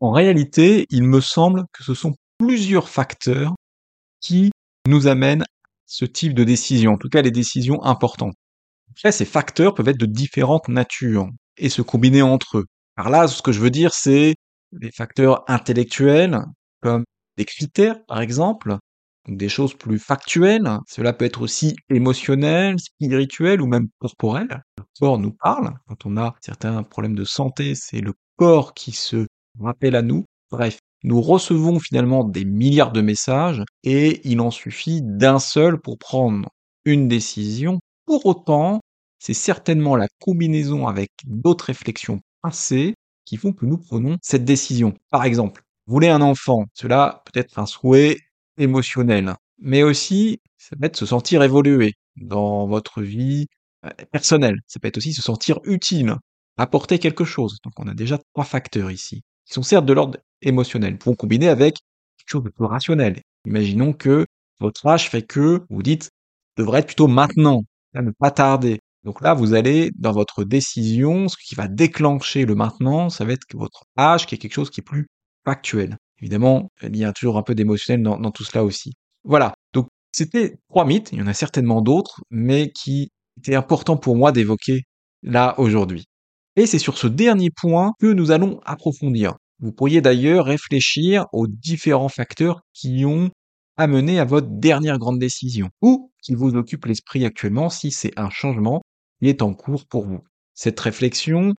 En 0.00 0.12
réalité, 0.12 0.86
il 0.88 1.02
me 1.02 1.20
semble 1.20 1.64
que 1.72 1.84
ce 1.84 1.92
sont 1.92 2.14
plusieurs 2.40 2.88
facteurs 2.88 3.54
qui 4.20 4.50
nous 4.88 5.06
amènent 5.08 5.42
à 5.42 5.46
ce 5.84 6.06
type 6.06 6.32
de 6.32 6.42
décision, 6.42 6.92
en 6.92 6.96
tout 6.96 7.10
cas 7.10 7.20
les 7.20 7.30
décisions 7.30 7.84
importantes. 7.84 8.34
Ces 8.96 9.26
facteurs 9.26 9.74
peuvent 9.74 9.88
être 9.88 10.00
de 10.00 10.06
différentes 10.06 10.68
natures 10.68 11.28
et 11.58 11.68
se 11.68 11.82
combiner 11.82 12.22
entre 12.22 12.58
eux. 12.58 12.66
Alors 12.96 13.10
là, 13.12 13.28
ce 13.28 13.42
que 13.42 13.52
je 13.52 13.60
veux 13.60 13.70
dire, 13.70 13.92
c'est 13.92 14.36
des 14.72 14.90
facteurs 14.90 15.44
intellectuels, 15.48 16.38
comme 16.80 17.04
des 17.36 17.44
critères, 17.44 18.02
par 18.06 18.22
exemple, 18.22 18.78
des 19.28 19.50
choses 19.50 19.74
plus 19.74 19.98
factuelles. 19.98 20.78
Cela 20.88 21.12
peut 21.12 21.26
être 21.26 21.42
aussi 21.42 21.76
émotionnel, 21.90 22.78
spirituel 22.78 23.60
ou 23.60 23.66
même 23.66 23.88
corporel. 23.98 24.62
Le 24.78 24.84
corps 24.98 25.18
nous 25.18 25.32
parle. 25.32 25.74
Quand 25.86 26.06
on 26.06 26.16
a 26.16 26.34
certains 26.40 26.82
problèmes 26.84 27.14
de 27.14 27.24
santé, 27.24 27.74
c'est 27.74 28.00
le 28.00 28.14
corps 28.36 28.72
qui 28.72 28.92
se 28.92 29.26
rappelle 29.60 29.94
à 29.94 30.02
nous. 30.02 30.24
Bref, 30.50 30.79
nous 31.02 31.20
recevons 31.20 31.78
finalement 31.78 32.24
des 32.24 32.44
milliards 32.44 32.92
de 32.92 33.00
messages 33.00 33.62
et 33.84 34.20
il 34.28 34.40
en 34.40 34.50
suffit 34.50 35.00
d'un 35.02 35.38
seul 35.38 35.80
pour 35.80 35.98
prendre 35.98 36.48
une 36.84 37.08
décision. 37.08 37.80
Pour 38.06 38.26
autant, 38.26 38.80
c'est 39.18 39.34
certainement 39.34 39.96
la 39.96 40.08
combinaison 40.20 40.86
avec 40.86 41.10
d'autres 41.26 41.66
réflexions 41.66 42.20
passées 42.42 42.94
qui 43.24 43.36
font 43.36 43.52
que 43.52 43.66
nous 43.66 43.78
prenons 43.78 44.16
cette 44.22 44.44
décision. 44.44 44.94
Par 45.10 45.24
exemple, 45.24 45.62
voulez 45.86 46.08
un 46.08 46.22
enfant, 46.22 46.66
cela 46.74 47.22
peut 47.24 47.38
être 47.38 47.58
un 47.58 47.66
souhait 47.66 48.18
émotionnel, 48.58 49.34
mais 49.58 49.82
aussi 49.82 50.40
ça 50.58 50.76
peut 50.76 50.86
être 50.86 50.96
se 50.96 51.06
sentir 51.06 51.42
évoluer 51.42 51.94
dans 52.16 52.66
votre 52.66 53.02
vie 53.02 53.46
euh, 53.84 53.90
personnelle. 54.12 54.56
Ça 54.66 54.80
peut 54.80 54.88
être 54.88 54.98
aussi 54.98 55.12
se 55.12 55.22
sentir 55.22 55.60
utile, 55.64 56.16
apporter 56.56 56.98
quelque 56.98 57.24
chose. 57.24 57.58
Donc 57.64 57.72
on 57.78 57.88
a 57.88 57.94
déjà 57.94 58.18
trois 58.34 58.44
facteurs 58.44 58.90
ici, 58.90 59.22
qui 59.46 59.54
sont 59.54 59.62
certes 59.62 59.86
de 59.86 59.92
l'ordre 59.92 60.18
émotionnel, 60.42 60.98
pour 60.98 61.16
combiner 61.16 61.48
avec 61.48 61.78
quelque 62.18 62.28
chose 62.28 62.44
de 62.44 62.50
plus 62.50 62.64
rationnel. 62.64 63.20
Imaginons 63.46 63.92
que 63.92 64.26
votre 64.60 64.86
âge 64.86 65.08
fait 65.10 65.22
que 65.22 65.62
vous 65.70 65.82
dites 65.82 66.10
devrait 66.56 66.80
être 66.80 66.86
plutôt 66.86 67.08
maintenant, 67.08 67.62
ne 67.94 68.10
pas 68.10 68.30
tarder. 68.30 68.80
Donc 69.04 69.22
là, 69.22 69.32
vous 69.32 69.54
allez 69.54 69.90
dans 69.96 70.12
votre 70.12 70.44
décision, 70.44 71.28
ce 71.28 71.36
qui 71.36 71.54
va 71.54 71.68
déclencher 71.68 72.44
le 72.44 72.54
maintenant, 72.54 73.08
ça 73.08 73.24
va 73.24 73.32
être 73.32 73.46
votre 73.54 73.84
âge, 73.98 74.26
qui 74.26 74.34
est 74.34 74.38
quelque 74.38 74.52
chose 74.52 74.70
qui 74.70 74.80
est 74.80 74.84
plus 74.84 75.06
factuel. 75.44 75.96
Évidemment, 76.20 76.68
il 76.82 76.96
y 76.96 77.04
a 77.04 77.12
toujours 77.12 77.38
un 77.38 77.42
peu 77.42 77.54
d'émotionnel 77.54 78.02
dans, 78.02 78.18
dans 78.18 78.30
tout 78.30 78.44
cela 78.44 78.62
aussi. 78.62 78.92
Voilà, 79.24 79.54
donc 79.72 79.88
c'était 80.12 80.58
trois 80.68 80.84
mythes, 80.84 81.12
il 81.12 81.18
y 81.18 81.22
en 81.22 81.26
a 81.26 81.34
certainement 81.34 81.80
d'autres, 81.80 82.20
mais 82.30 82.70
qui 82.72 83.10
étaient 83.38 83.54
importants 83.54 83.96
pour 83.96 84.16
moi 84.16 84.32
d'évoquer 84.32 84.82
là 85.22 85.54
aujourd'hui. 85.58 86.04
Et 86.56 86.66
c'est 86.66 86.78
sur 86.78 86.98
ce 86.98 87.06
dernier 87.06 87.50
point 87.50 87.92
que 88.00 88.06
nous 88.06 88.32
allons 88.32 88.60
approfondir. 88.64 89.36
Vous 89.60 89.72
pourriez 89.72 90.00
d'ailleurs 90.00 90.46
réfléchir 90.46 91.26
aux 91.32 91.46
différents 91.46 92.08
facteurs 92.08 92.62
qui 92.72 93.04
ont 93.04 93.30
amené 93.76 94.18
à 94.18 94.24
votre 94.24 94.48
dernière 94.48 94.98
grande 94.98 95.18
décision, 95.18 95.70
ou 95.82 96.10
qui 96.22 96.34
vous 96.34 96.54
occupe 96.54 96.86
l'esprit 96.86 97.24
actuellement 97.24 97.70
si 97.70 97.90
c'est 97.90 98.18
un 98.18 98.30
changement 98.30 98.82
est 99.22 99.42
en 99.42 99.54
cours 99.54 99.86
pour 99.86 100.06
vous. 100.06 100.20
Cette 100.54 100.80
réflexion, 100.80 101.54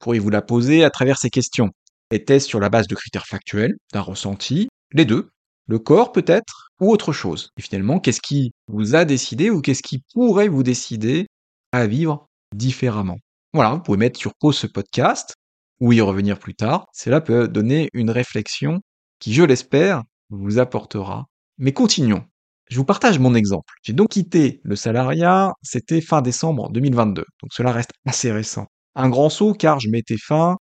pourriez-vous 0.00 0.30
la 0.30 0.42
poser 0.42 0.84
à 0.84 0.90
travers 0.90 1.18
ces 1.18 1.30
questions? 1.30 1.70
Était-ce 2.10 2.46
sur 2.46 2.60
la 2.60 2.68
base 2.68 2.86
de 2.86 2.94
critères 2.94 3.26
factuels, 3.26 3.76
d'un 3.92 4.00
ressenti? 4.00 4.68
Les 4.92 5.04
deux. 5.04 5.30
Le 5.66 5.78
corps 5.78 6.12
peut-être 6.12 6.68
Ou 6.80 6.90
autre 6.90 7.12
chose? 7.12 7.50
Et 7.58 7.62
finalement, 7.62 7.98
qu'est-ce 7.98 8.20
qui 8.20 8.52
vous 8.68 8.94
a 8.94 9.04
décidé 9.04 9.50
ou 9.50 9.60
qu'est-ce 9.60 9.82
qui 9.82 10.02
pourrait 10.14 10.48
vous 10.48 10.62
décider 10.62 11.26
à 11.72 11.86
vivre 11.86 12.26
différemment? 12.54 13.18
Voilà, 13.52 13.74
vous 13.74 13.82
pouvez 13.82 13.98
mettre 13.98 14.18
sur 14.18 14.32
pause 14.38 14.56
ce 14.56 14.66
podcast 14.66 15.34
ou 15.80 15.92
y 15.92 16.00
revenir 16.00 16.38
plus 16.38 16.54
tard. 16.54 16.86
Cela 16.92 17.20
peut 17.20 17.48
donner 17.48 17.88
une 17.92 18.10
réflexion 18.10 18.80
qui, 19.18 19.32
je 19.34 19.42
l'espère, 19.42 20.02
vous 20.30 20.58
apportera. 20.58 21.26
Mais 21.58 21.72
continuons. 21.72 22.24
Je 22.70 22.76
vous 22.76 22.84
partage 22.84 23.18
mon 23.18 23.34
exemple. 23.34 23.72
J'ai 23.82 23.94
donc 23.94 24.10
quitté 24.10 24.60
le 24.62 24.76
salariat, 24.76 25.52
c'était 25.62 26.02
fin 26.02 26.20
décembre 26.20 26.70
2022, 26.70 27.24
donc 27.42 27.52
cela 27.52 27.72
reste 27.72 27.92
assez 28.04 28.30
récent. 28.30 28.66
Un 28.94 29.08
grand 29.08 29.30
saut 29.30 29.54
car 29.54 29.80
je 29.80 29.88
mettais 29.88 30.18
fin 30.18 30.58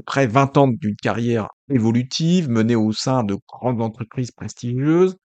après 0.00 0.26
20 0.26 0.56
ans 0.58 0.68
d'une 0.68 0.96
carrière 0.96 1.48
évolutive 1.70 2.50
menée 2.50 2.76
au 2.76 2.92
sein 2.92 3.24
de 3.24 3.36
grandes 3.48 3.80
entreprises 3.80 4.30
prestigieuses. 4.30 5.16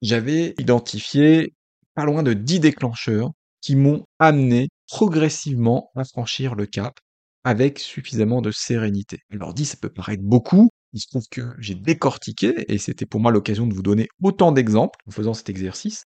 J'avais 0.00 0.54
identifié 0.58 1.54
pas 1.94 2.04
loin 2.04 2.22
de 2.22 2.34
10 2.34 2.60
déclencheurs 2.60 3.30
qui 3.60 3.76
m'ont 3.76 4.04
amené 4.18 4.68
progressivement 4.88 5.90
à 5.96 6.04
franchir 6.04 6.54
le 6.54 6.66
cap 6.66 6.94
avec 7.44 7.78
suffisamment 7.78 8.42
de 8.42 8.50
sérénité. 8.50 9.18
Alors 9.32 9.54
10, 9.54 9.64
ça 9.66 9.76
peut 9.80 9.88
paraître 9.90 10.22
beaucoup, 10.22 10.70
il 10.92 11.00
se 11.00 11.08
trouve 11.08 11.26
que 11.30 11.54
j'ai 11.58 11.74
décortiqué, 11.74 12.64
et 12.72 12.78
c'était 12.78 13.06
pour 13.06 13.20
moi 13.20 13.30
l'occasion 13.32 13.66
de 13.66 13.74
vous 13.74 13.82
donner 13.82 14.08
autant 14.22 14.52
d'exemples 14.52 14.98
en 15.06 15.10
faisant 15.10 15.34
cet 15.34 15.48
exercice, 15.50 16.04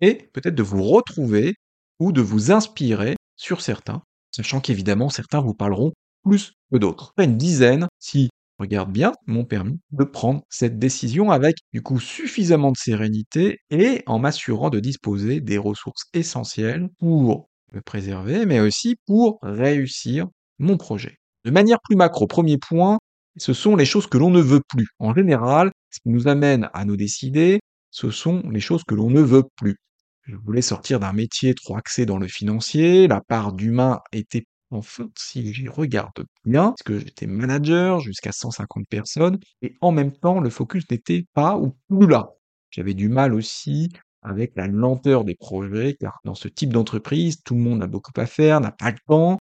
et 0.00 0.30
peut-être 0.32 0.54
de 0.54 0.62
vous 0.62 0.82
retrouver 0.82 1.54
ou 1.98 2.12
de 2.12 2.20
vous 2.20 2.52
inspirer 2.52 3.16
sur 3.36 3.60
certains, 3.60 4.02
sachant 4.30 4.60
qu'évidemment 4.60 5.08
certains 5.10 5.40
vous 5.40 5.54
parleront 5.54 5.92
plus 6.24 6.52
que 6.72 6.78
d'autres. 6.78 7.12
Une 7.18 7.36
dizaine, 7.36 7.88
si 7.98 8.24
je 8.24 8.62
regarde 8.64 8.92
bien, 8.92 9.12
m'ont 9.26 9.44
permis 9.44 9.78
de 9.92 10.04
prendre 10.04 10.42
cette 10.50 10.78
décision 10.78 11.30
avec 11.30 11.56
du 11.72 11.82
coup 11.82 12.00
suffisamment 12.00 12.72
de 12.72 12.76
sérénité 12.76 13.58
et 13.70 14.02
en 14.06 14.18
m'assurant 14.18 14.70
de 14.70 14.80
disposer 14.80 15.40
des 15.40 15.58
ressources 15.58 16.04
essentielles 16.14 16.88
pour 16.98 17.48
me 17.72 17.80
préserver, 17.80 18.46
mais 18.46 18.60
aussi 18.60 18.96
pour 19.06 19.38
réussir 19.42 20.26
mon 20.58 20.76
projet. 20.76 21.16
De 21.44 21.50
manière 21.50 21.78
plus 21.82 21.96
macro, 21.96 22.26
premier 22.26 22.58
point, 22.58 22.98
ce 23.36 23.52
sont 23.52 23.76
les 23.76 23.84
choses 23.84 24.06
que 24.06 24.18
l'on 24.18 24.30
ne 24.30 24.40
veut 24.40 24.62
plus. 24.68 24.88
En 24.98 25.14
général, 25.14 25.70
ce 25.90 26.00
qui 26.00 26.10
nous 26.10 26.28
amène 26.28 26.68
à 26.74 26.84
nous 26.84 26.96
décider, 26.96 27.60
ce 27.90 28.10
sont 28.10 28.42
les 28.50 28.60
choses 28.60 28.84
que 28.84 28.94
l'on 28.94 29.10
ne 29.10 29.20
veut 29.20 29.44
plus. 29.56 29.76
Je 30.22 30.36
voulais 30.36 30.62
sortir 30.62 31.00
d'un 31.00 31.12
métier 31.12 31.54
trop 31.54 31.76
axé 31.76 32.04
dans 32.04 32.18
le 32.18 32.28
financier, 32.28 33.08
la 33.08 33.20
part 33.20 33.52
d'humain 33.52 34.00
était 34.12 34.44
en 34.70 34.82
fait, 34.82 35.04
si 35.16 35.54
j'y 35.54 35.68
regarde 35.68 36.26
bien, 36.44 36.70
parce 36.70 36.82
que 36.82 36.98
j'étais 36.98 37.26
manager 37.26 38.00
jusqu'à 38.00 38.32
150 38.32 38.86
personnes, 38.88 39.38
et 39.62 39.76
en 39.80 39.92
même 39.92 40.12
temps, 40.12 40.40
le 40.40 40.50
focus 40.50 40.84
n'était 40.90 41.24
pas 41.32 41.56
ou 41.56 41.74
plus 41.88 42.06
là. 42.06 42.28
J'avais 42.70 42.94
du 42.94 43.08
mal 43.08 43.32
aussi 43.32 43.88
avec 44.22 44.52
la 44.56 44.66
lenteur 44.66 45.24
des 45.24 45.34
projets, 45.34 45.96
car 45.98 46.18
dans 46.24 46.34
ce 46.34 46.48
type 46.48 46.72
d'entreprise, 46.72 47.42
tout 47.42 47.54
le 47.54 47.60
monde 47.60 47.82
a 47.82 47.86
beaucoup 47.86 48.12
à 48.16 48.26
faire, 48.26 48.60
n'a 48.60 48.72
pas 48.72 48.90
le 48.90 48.98
temps, 49.06 49.38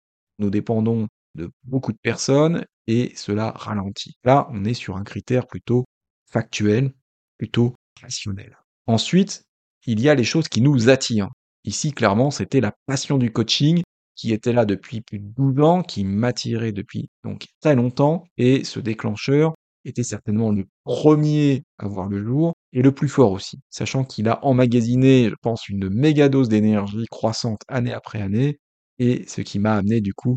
nous 0.42 0.50
dépendons 0.50 1.08
de 1.36 1.50
beaucoup 1.64 1.94
de 1.94 1.98
personnes 2.02 2.66
et 2.88 3.14
cela 3.16 3.52
ralentit. 3.52 4.16
Là, 4.24 4.50
on 4.52 4.66
est 4.66 4.74
sur 4.74 4.98
un 4.98 5.04
critère 5.04 5.48
plutôt 5.48 5.86
factuel, 6.30 6.92
plutôt 7.38 7.76
rationnel. 8.02 8.58
Ensuite, 8.88 9.44
il 9.86 10.02
y 10.02 10.10
a 10.10 10.16
les 10.16 10.24
choses 10.24 10.50
qui 10.50 10.62
nous 10.62 10.90
attirent. 10.90 11.30
Ici, 11.64 11.92
clairement, 11.92 12.32
c'était 12.32 12.62
la 12.62 12.74
passion 12.88 13.18
du 13.18 13.32
coaching 13.32 13.82
qui 14.16 14.34
était 14.34 14.54
là 14.54 14.66
depuis 14.66 15.02
plus 15.02 15.20
de 15.20 15.28
12 15.36 15.64
ans, 15.64 15.82
qui 15.84 16.04
m'attirait 16.04 16.72
depuis 16.72 17.10
donc 17.24 17.48
très 17.62 17.76
longtemps, 17.76 18.26
et 18.38 18.64
ce 18.64 18.80
déclencheur 18.80 19.54
était 19.86 20.04
certainement 20.04 20.52
le 20.52 20.68
premier 20.84 21.64
à 21.80 21.88
voir 21.88 22.08
le 22.08 22.24
jour, 22.24 22.54
et 22.74 22.82
le 22.82 22.92
plus 22.92 23.08
fort 23.08 23.32
aussi, 23.32 23.60
sachant 23.70 24.04
qu'il 24.04 24.28
a 24.28 24.44
emmagasiné, 24.46 25.30
je 25.30 25.36
pense, 25.42 25.70
une 25.70 25.90
méga 25.90 26.30
dose 26.30 26.50
d'énergie 26.50 27.06
croissante 27.10 27.62
année 27.68 27.94
après 27.94 28.22
année, 28.22 28.60
et 29.02 29.26
ce 29.28 29.42
qui 29.42 29.58
m'a 29.58 29.74
amené 29.74 30.00
du 30.00 30.14
coup 30.14 30.36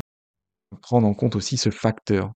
à 0.73 0.77
prendre 0.77 1.07
en 1.07 1.13
compte 1.13 1.35
aussi 1.35 1.55
ce 1.55 1.69
facteur. 1.69 2.31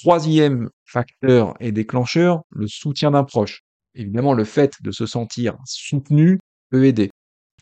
Troisième 0.00 0.70
facteur 0.86 1.54
et 1.60 1.72
déclencheur, 1.72 2.42
le 2.48 2.66
soutien 2.66 3.10
d'un 3.10 3.22
proche. 3.22 3.60
Évidemment, 3.94 4.32
le 4.32 4.44
fait 4.44 4.72
de 4.80 4.90
se 4.90 5.04
sentir 5.04 5.56
soutenu 5.66 6.40
peut 6.70 6.86
aider. 6.86 7.10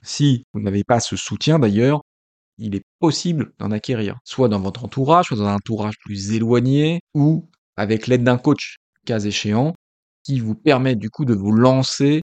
Si 0.03 0.45
vous 0.55 0.61
n'avez 0.61 0.85
pas 0.85 1.01
ce 1.01 1.17
soutien 1.17 1.59
d'ailleurs, 1.59 2.01
il 2.59 2.77
est 2.77 2.85
possible 3.01 3.53
d'en 3.59 3.73
acquérir, 3.73 4.19
soit 4.25 4.49
dans 4.49 4.61
votre 4.61 4.85
entourage, 4.85 5.27
soit 5.27 5.37
dans 5.37 5.47
un 5.47 5.57
entourage 5.57 5.99
plus 5.99 6.33
éloigné, 6.33 7.01
ou 7.15 7.51
avec 7.77 8.07
l'aide 8.07 8.23
d'un 8.23 8.39
coach, 8.39 8.77
cas 9.05 9.19
échéant, 9.19 9.75
qui 10.23 10.39
vous 10.39 10.55
permet 10.55 10.95
du 10.95 11.11
coup 11.11 11.25
de 11.25 11.35
vous 11.35 11.51
lancer, 11.51 12.23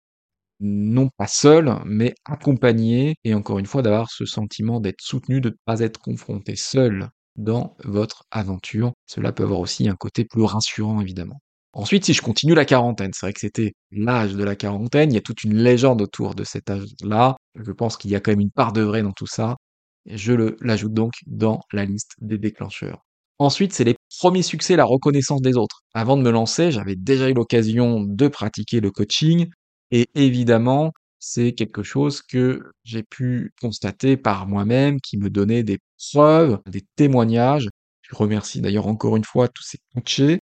non 0.59 1.09
pas 1.17 1.27
seul, 1.27 1.73
mais 1.85 2.13
accompagné, 2.25 3.15
et 3.23 3.33
encore 3.33 3.59
une 3.59 3.65
fois 3.65 3.81
d'avoir 3.81 4.09
ce 4.11 4.25
sentiment 4.25 4.79
d'être 4.79 5.01
soutenu, 5.01 5.41
de 5.41 5.49
ne 5.49 5.55
pas 5.65 5.79
être 5.81 5.99
confronté 5.99 6.55
seul 6.55 7.09
dans 7.35 7.75
votre 7.83 8.23
aventure. 8.31 8.93
Cela 9.05 9.31
peut 9.31 9.43
avoir 9.43 9.59
aussi 9.59 9.87
un 9.87 9.95
côté 9.95 10.25
plus 10.25 10.43
rassurant, 10.43 11.01
évidemment. 11.01 11.39
Ensuite, 11.73 12.05
si 12.05 12.13
je 12.13 12.21
continue 12.21 12.55
la 12.55 12.65
quarantaine, 12.65 13.11
c'est 13.13 13.25
vrai 13.27 13.33
que 13.33 13.39
c'était 13.39 13.73
l'âge 13.91 14.33
de 14.33 14.43
la 14.43 14.55
quarantaine, 14.55 15.11
il 15.11 15.15
y 15.15 15.17
a 15.17 15.21
toute 15.21 15.43
une 15.43 15.55
légende 15.57 16.01
autour 16.01 16.33
de 16.33 16.43
cet 16.43 16.69
âge-là. 16.71 17.35
Je 17.55 17.71
pense 17.71 17.97
qu'il 17.97 18.09
y 18.11 18.15
a 18.15 18.19
quand 18.19 18.31
même 18.31 18.39
une 18.39 18.51
part 18.51 18.73
de 18.73 18.81
vrai 18.81 19.03
dans 19.03 19.11
tout 19.11 19.27
ça. 19.27 19.57
Je 20.05 20.55
l'ajoute 20.61 20.93
donc 20.93 21.13
dans 21.27 21.59
la 21.73 21.85
liste 21.85 22.13
des 22.21 22.37
déclencheurs. 22.37 23.01
Ensuite, 23.39 23.73
c'est 23.73 23.83
les 23.83 23.95
premiers 24.19 24.41
succès, 24.41 24.75
la 24.75 24.85
reconnaissance 24.85 25.41
des 25.41 25.55
autres. 25.57 25.81
Avant 25.93 26.17
de 26.17 26.23
me 26.23 26.31
lancer, 26.31 26.71
j'avais 26.71 26.95
déjà 26.95 27.29
eu 27.29 27.33
l'occasion 27.33 28.01
de 28.01 28.27
pratiquer 28.27 28.79
le 28.79 28.89
coaching. 28.89 29.47
Et 29.91 30.07
évidemment, 30.15 30.91
c'est 31.19 31.53
quelque 31.53 31.83
chose 31.83 32.21
que 32.21 32.71
j'ai 32.83 33.03
pu 33.03 33.51
constater 33.61 34.17
par 34.17 34.47
moi-même, 34.47 34.99
qui 35.01 35.17
me 35.17 35.29
donnait 35.29 35.63
des 35.63 35.79
preuves, 36.11 36.59
des 36.67 36.83
témoignages. 36.95 37.69
Je 38.01 38.15
remercie 38.15 38.61
d'ailleurs 38.61 38.87
encore 38.87 39.17
une 39.17 39.23
fois 39.23 39.47
tous 39.47 39.63
ces 39.63 39.79
coachés 39.93 40.39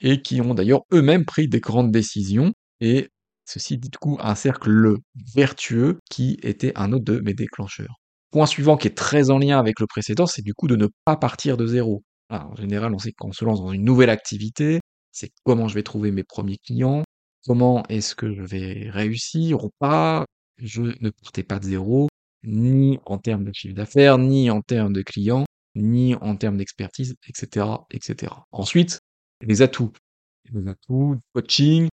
et 0.00 0.22
qui 0.22 0.40
ont 0.40 0.54
d'ailleurs 0.54 0.82
eux-mêmes 0.92 1.24
pris 1.24 1.48
des 1.48 1.60
grandes 1.60 1.92
décisions. 1.92 2.52
Et 2.80 3.08
ceci 3.44 3.78
dit 3.78 3.90
du 3.90 3.98
coup 3.98 4.18
un 4.20 4.34
cercle 4.34 4.96
vertueux 5.34 5.98
qui 6.10 6.38
était 6.42 6.72
un 6.76 6.92
autre 6.92 7.04
de 7.04 7.20
mes 7.20 7.34
déclencheurs. 7.34 7.96
Point 8.30 8.46
suivant 8.46 8.76
qui 8.76 8.88
est 8.88 8.96
très 8.96 9.30
en 9.30 9.38
lien 9.38 9.58
avec 9.58 9.80
le 9.80 9.86
précédent, 9.86 10.26
c'est 10.26 10.42
du 10.42 10.54
coup 10.54 10.68
de 10.68 10.76
ne 10.76 10.88
pas 11.04 11.16
partir 11.16 11.56
de 11.56 11.66
zéro. 11.66 12.04
en 12.30 12.54
général, 12.56 12.94
on 12.94 12.98
sait 12.98 13.12
qu'on 13.12 13.32
se 13.32 13.44
lance 13.44 13.60
dans 13.60 13.72
une 13.72 13.84
nouvelle 13.84 14.10
activité, 14.10 14.80
c'est 15.10 15.30
comment 15.44 15.66
je 15.66 15.74
vais 15.74 15.82
trouver 15.82 16.12
mes 16.12 16.22
premiers 16.22 16.58
clients, 16.58 17.02
comment 17.46 17.84
est-ce 17.88 18.14
que 18.14 18.34
je 18.34 18.42
vais 18.42 18.90
réussir 18.90 19.64
ou 19.64 19.70
pas. 19.78 20.24
Je 20.58 20.82
ne 20.82 21.10
partais 21.10 21.42
pas 21.42 21.58
de 21.58 21.64
zéro, 21.64 22.08
ni 22.44 22.98
en 23.06 23.18
termes 23.18 23.44
de 23.44 23.52
chiffre 23.52 23.74
d'affaires, 23.74 24.18
ni 24.18 24.50
en 24.50 24.62
termes 24.62 24.92
de 24.92 25.02
clients, 25.02 25.46
ni 25.74 26.14
en 26.16 26.36
termes 26.36 26.56
d'expertise, 26.56 27.14
etc., 27.28 27.66
etc. 27.90 28.32
Ensuite, 28.52 29.00
les 29.40 29.62
atouts. 29.62 29.92
Les 30.52 30.68
atouts, 30.68 31.16
coaching, 31.32 31.88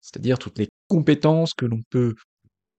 c'est-à-dire 0.00 0.38
toutes 0.38 0.58
les 0.58 0.68
compétences 0.88 1.54
que 1.54 1.66
l'on 1.66 1.80
peut 1.90 2.14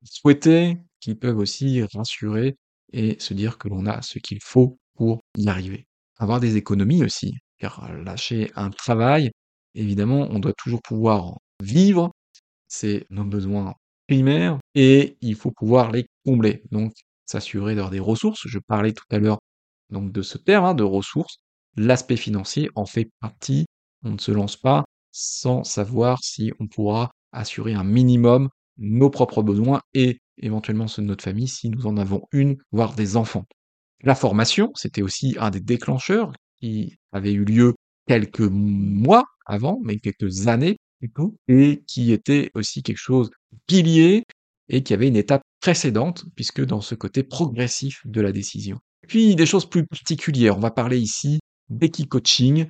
souhaiter, 0.04 0.78
qui 1.00 1.16
peuvent 1.16 1.38
aussi 1.38 1.84
rassurer 1.94 2.56
et 2.94 3.20
se 3.20 3.34
dire 3.34 3.58
que 3.58 3.68
l'on 3.68 3.86
a 3.86 4.02
ce 4.02 4.20
qu'il 4.20 4.40
faut 4.42 4.78
pour 4.96 5.22
y 5.38 5.48
arriver. 5.48 5.86
Avoir 6.18 6.40
des 6.40 6.58
économies 6.58 7.04
aussi, 7.04 7.34
car 7.58 7.92
lâcher 8.04 8.52
un 8.56 8.70
travail, 8.70 9.32
évidemment, 9.76 10.28
on 10.30 10.40
doit 10.40 10.54
toujours 10.54 10.82
pouvoir 10.82 11.38
vivre, 11.64 12.11
c'est 12.72 13.06
nos 13.10 13.26
besoins 13.26 13.76
primaires, 14.08 14.58
et 14.76 15.18
il 15.22 15.36
faut 15.36 15.52
pouvoir 15.52 15.92
les 15.92 16.08
combler. 16.26 16.64
Donc, 16.72 16.94
s'assurer 17.26 17.76
d'avoir 17.76 17.92
des 17.92 18.00
ressources. 18.00 18.48
Je 18.48 18.60
parlais 18.60 18.94
tout 18.94 19.06
à 19.12 19.20
l'heure 19.20 19.40
donc 19.90 20.12
de 20.12 20.22
ce 20.22 20.38
terme 20.38 20.66
hein, 20.66 20.74
de 20.74 20.84
ressources. 20.84 21.38
L'aspect 21.76 22.16
financier 22.18 22.70
en 22.76 22.86
fait 22.86 23.10
partie. 23.20 23.66
On 24.04 24.12
ne 24.12 24.18
se 24.18 24.32
lance 24.32 24.58
pas 24.58 24.86
sans 25.12 25.64
savoir 25.64 26.20
si 26.24 26.52
on 26.60 26.68
pourra 26.68 27.12
assurer 27.34 27.74
un 27.74 27.84
minimum 27.84 28.50
nos 28.78 29.10
propres 29.10 29.44
besoins 29.44 29.82
et 29.94 30.20
éventuellement 30.38 30.88
ceux 30.88 31.02
de 31.02 31.08
notre 31.08 31.24
famille 31.24 31.48
si 31.50 31.70
nous 31.70 31.88
en 31.88 31.98
avons 31.98 32.24
une, 32.32 32.58
voire 32.72 32.96
des 32.96 33.18
enfants. 33.18 33.46
La 34.02 34.16
formation, 34.16 34.72
c'était 34.76 35.02
aussi 35.02 35.36
un 35.40 35.52
des 35.52 35.60
déclencheurs 35.60 36.32
qui 36.60 36.98
avait 37.12 37.34
eu 37.34 37.44
lieu 37.44 37.76
quelques 38.08 38.40
mois 38.40 39.26
avant, 39.46 39.80
mais 39.84 39.98
quelques 39.98 40.48
années 40.48 40.78
plutôt, 41.02 41.36
et 41.48 41.84
qui 41.88 42.12
était 42.12 42.52
aussi 42.54 42.84
quelque 42.84 42.98
chose 42.98 43.32
de 43.52 43.58
pilier 43.66 44.24
et 44.70 44.84
qui 44.84 44.94
avait 44.94 45.08
une 45.08 45.16
étape 45.16 45.42
précédente, 45.60 46.26
puisque 46.36 46.64
dans 46.64 46.82
ce 46.82 46.96
côté 46.96 47.24
progressif 47.24 48.02
de 48.06 48.22
la 48.22 48.32
décision. 48.32 48.80
Puis 49.08 49.36
des 49.36 49.46
choses 49.46 49.70
plus 49.70 49.86
particulières, 49.86 50.58
on 50.58 50.62
va 50.62 50.72
parler 50.72 51.00
ici 51.00 51.40
Becky 51.70 52.08
Coaching, 52.08 52.68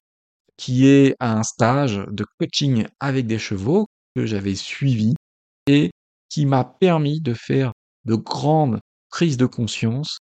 qui 0.57 0.88
est 0.88 1.15
un 1.19 1.43
stage 1.43 2.01
de 2.09 2.25
coaching 2.39 2.85
avec 3.00 3.27
des 3.27 3.39
chevaux 3.39 3.88
que 4.15 4.25
j'avais 4.25 4.55
suivi 4.55 5.13
et 5.67 5.91
qui 6.29 6.45
m'a 6.45 6.63
permis 6.63 7.19
de 7.21 7.33
faire 7.33 7.73
de 8.05 8.15
grandes 8.15 8.79
prises 9.09 9.38
de 9.38 9.45
conscience, 9.45 10.17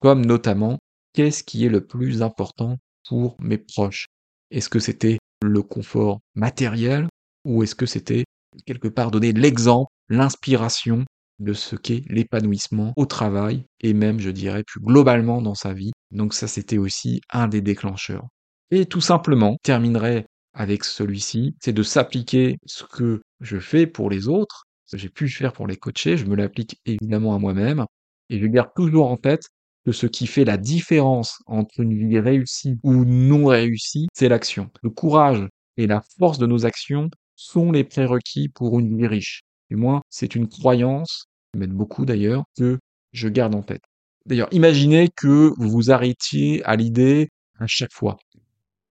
comme 0.00 0.24
notamment 0.24 0.78
qu'est-ce 1.12 1.42
qui 1.42 1.64
est 1.64 1.68
le 1.68 1.84
plus 1.84 2.22
important 2.22 2.76
pour 3.08 3.36
mes 3.40 3.58
proches? 3.58 4.06
Est-ce 4.50 4.68
que 4.68 4.78
c'était 4.78 5.18
le 5.42 5.62
confort 5.62 6.20
matériel 6.34 7.08
ou 7.48 7.62
est-ce 7.62 7.74
que 7.74 7.86
c'était 7.86 8.24
quelque 8.66 8.88
part 8.88 9.10
donner 9.10 9.32
l'exemple, 9.32 9.90
l'inspiration 10.08 11.04
de 11.38 11.52
ce 11.52 11.76
qu'est 11.76 12.04
l'épanouissement 12.08 12.92
au 12.96 13.06
travail 13.06 13.64
et 13.80 13.94
même, 13.94 14.20
je 14.20 14.30
dirais, 14.30 14.64
plus 14.66 14.80
globalement 14.80 15.40
dans 15.40 15.54
sa 15.54 15.72
vie. 15.72 15.92
Donc 16.10 16.34
ça, 16.34 16.46
c'était 16.46 16.78
aussi 16.78 17.20
un 17.30 17.48
des 17.48 17.60
déclencheurs. 17.60 18.26
Et 18.70 18.86
tout 18.86 19.00
simplement, 19.00 19.56
terminerai 19.62 20.26
avec 20.52 20.84
celui-ci, 20.84 21.54
c'est 21.60 21.72
de 21.72 21.82
s'appliquer 21.82 22.58
ce 22.66 22.84
que 22.84 23.22
je 23.40 23.58
fais 23.58 23.86
pour 23.86 24.10
les 24.10 24.28
autres 24.28 24.64
que 24.90 24.98
j'ai 24.98 25.08
pu 25.08 25.28
faire 25.28 25.52
pour 25.52 25.66
les 25.66 25.76
coacher, 25.76 26.16
je 26.16 26.24
me 26.24 26.34
l'applique 26.34 26.80
évidemment 26.86 27.34
à 27.34 27.38
moi-même, 27.38 27.84
et 28.30 28.40
je 28.40 28.46
garde 28.46 28.70
toujours 28.74 29.10
en 29.10 29.16
tête 29.16 29.42
que 29.84 29.92
ce 29.92 30.06
qui 30.06 30.26
fait 30.26 30.44
la 30.44 30.56
différence 30.56 31.42
entre 31.46 31.80
une 31.80 31.94
vie 31.94 32.18
réussie 32.18 32.76
ou 32.82 33.04
non 33.04 33.46
réussie, 33.46 34.08
c'est 34.12 34.28
l'action. 34.28 34.70
Le 34.82 34.90
courage 34.90 35.46
et 35.76 35.86
la 35.86 36.02
force 36.18 36.38
de 36.38 36.46
nos 36.46 36.66
actions 36.66 37.10
sont 37.38 37.72
les 37.72 37.84
prérequis 37.84 38.48
pour 38.48 38.78
une 38.78 38.96
vie 38.96 39.06
riche. 39.06 39.42
Du 39.70 39.76
moins, 39.76 40.02
c'est 40.10 40.34
une 40.34 40.48
croyance, 40.48 41.26
qui 41.54 41.66
beaucoup 41.66 42.04
d'ailleurs, 42.04 42.44
que 42.56 42.78
je 43.12 43.28
garde 43.28 43.54
en 43.54 43.62
tête. 43.62 43.82
D'ailleurs, 44.26 44.48
imaginez 44.52 45.08
que 45.14 45.52
vous 45.56 45.70
vous 45.70 45.90
arrêtiez 45.90 46.62
à 46.64 46.76
l'idée 46.76 47.28
à 47.58 47.66
chaque 47.66 47.92
fois. 47.92 48.16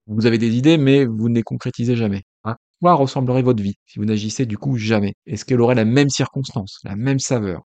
Vous 0.06 0.26
avez 0.26 0.38
des 0.38 0.56
idées, 0.56 0.78
mais 0.78 1.04
vous 1.04 1.28
ne 1.28 1.34
les 1.34 1.42
concrétisez 1.42 1.94
jamais 1.94 2.22
quoi 2.80 2.94
ressemblerait 2.94 3.42
votre 3.42 3.62
vie 3.62 3.74
si 3.86 3.98
vous 3.98 4.04
n'agissez 4.04 4.46
du 4.46 4.58
coup 4.58 4.76
jamais? 4.76 5.14
Est-ce 5.26 5.44
qu'elle 5.44 5.60
aurait 5.60 5.74
la 5.74 5.84
même 5.84 6.08
circonstance, 6.08 6.78
la 6.84 6.96
même 6.96 7.18
saveur? 7.18 7.62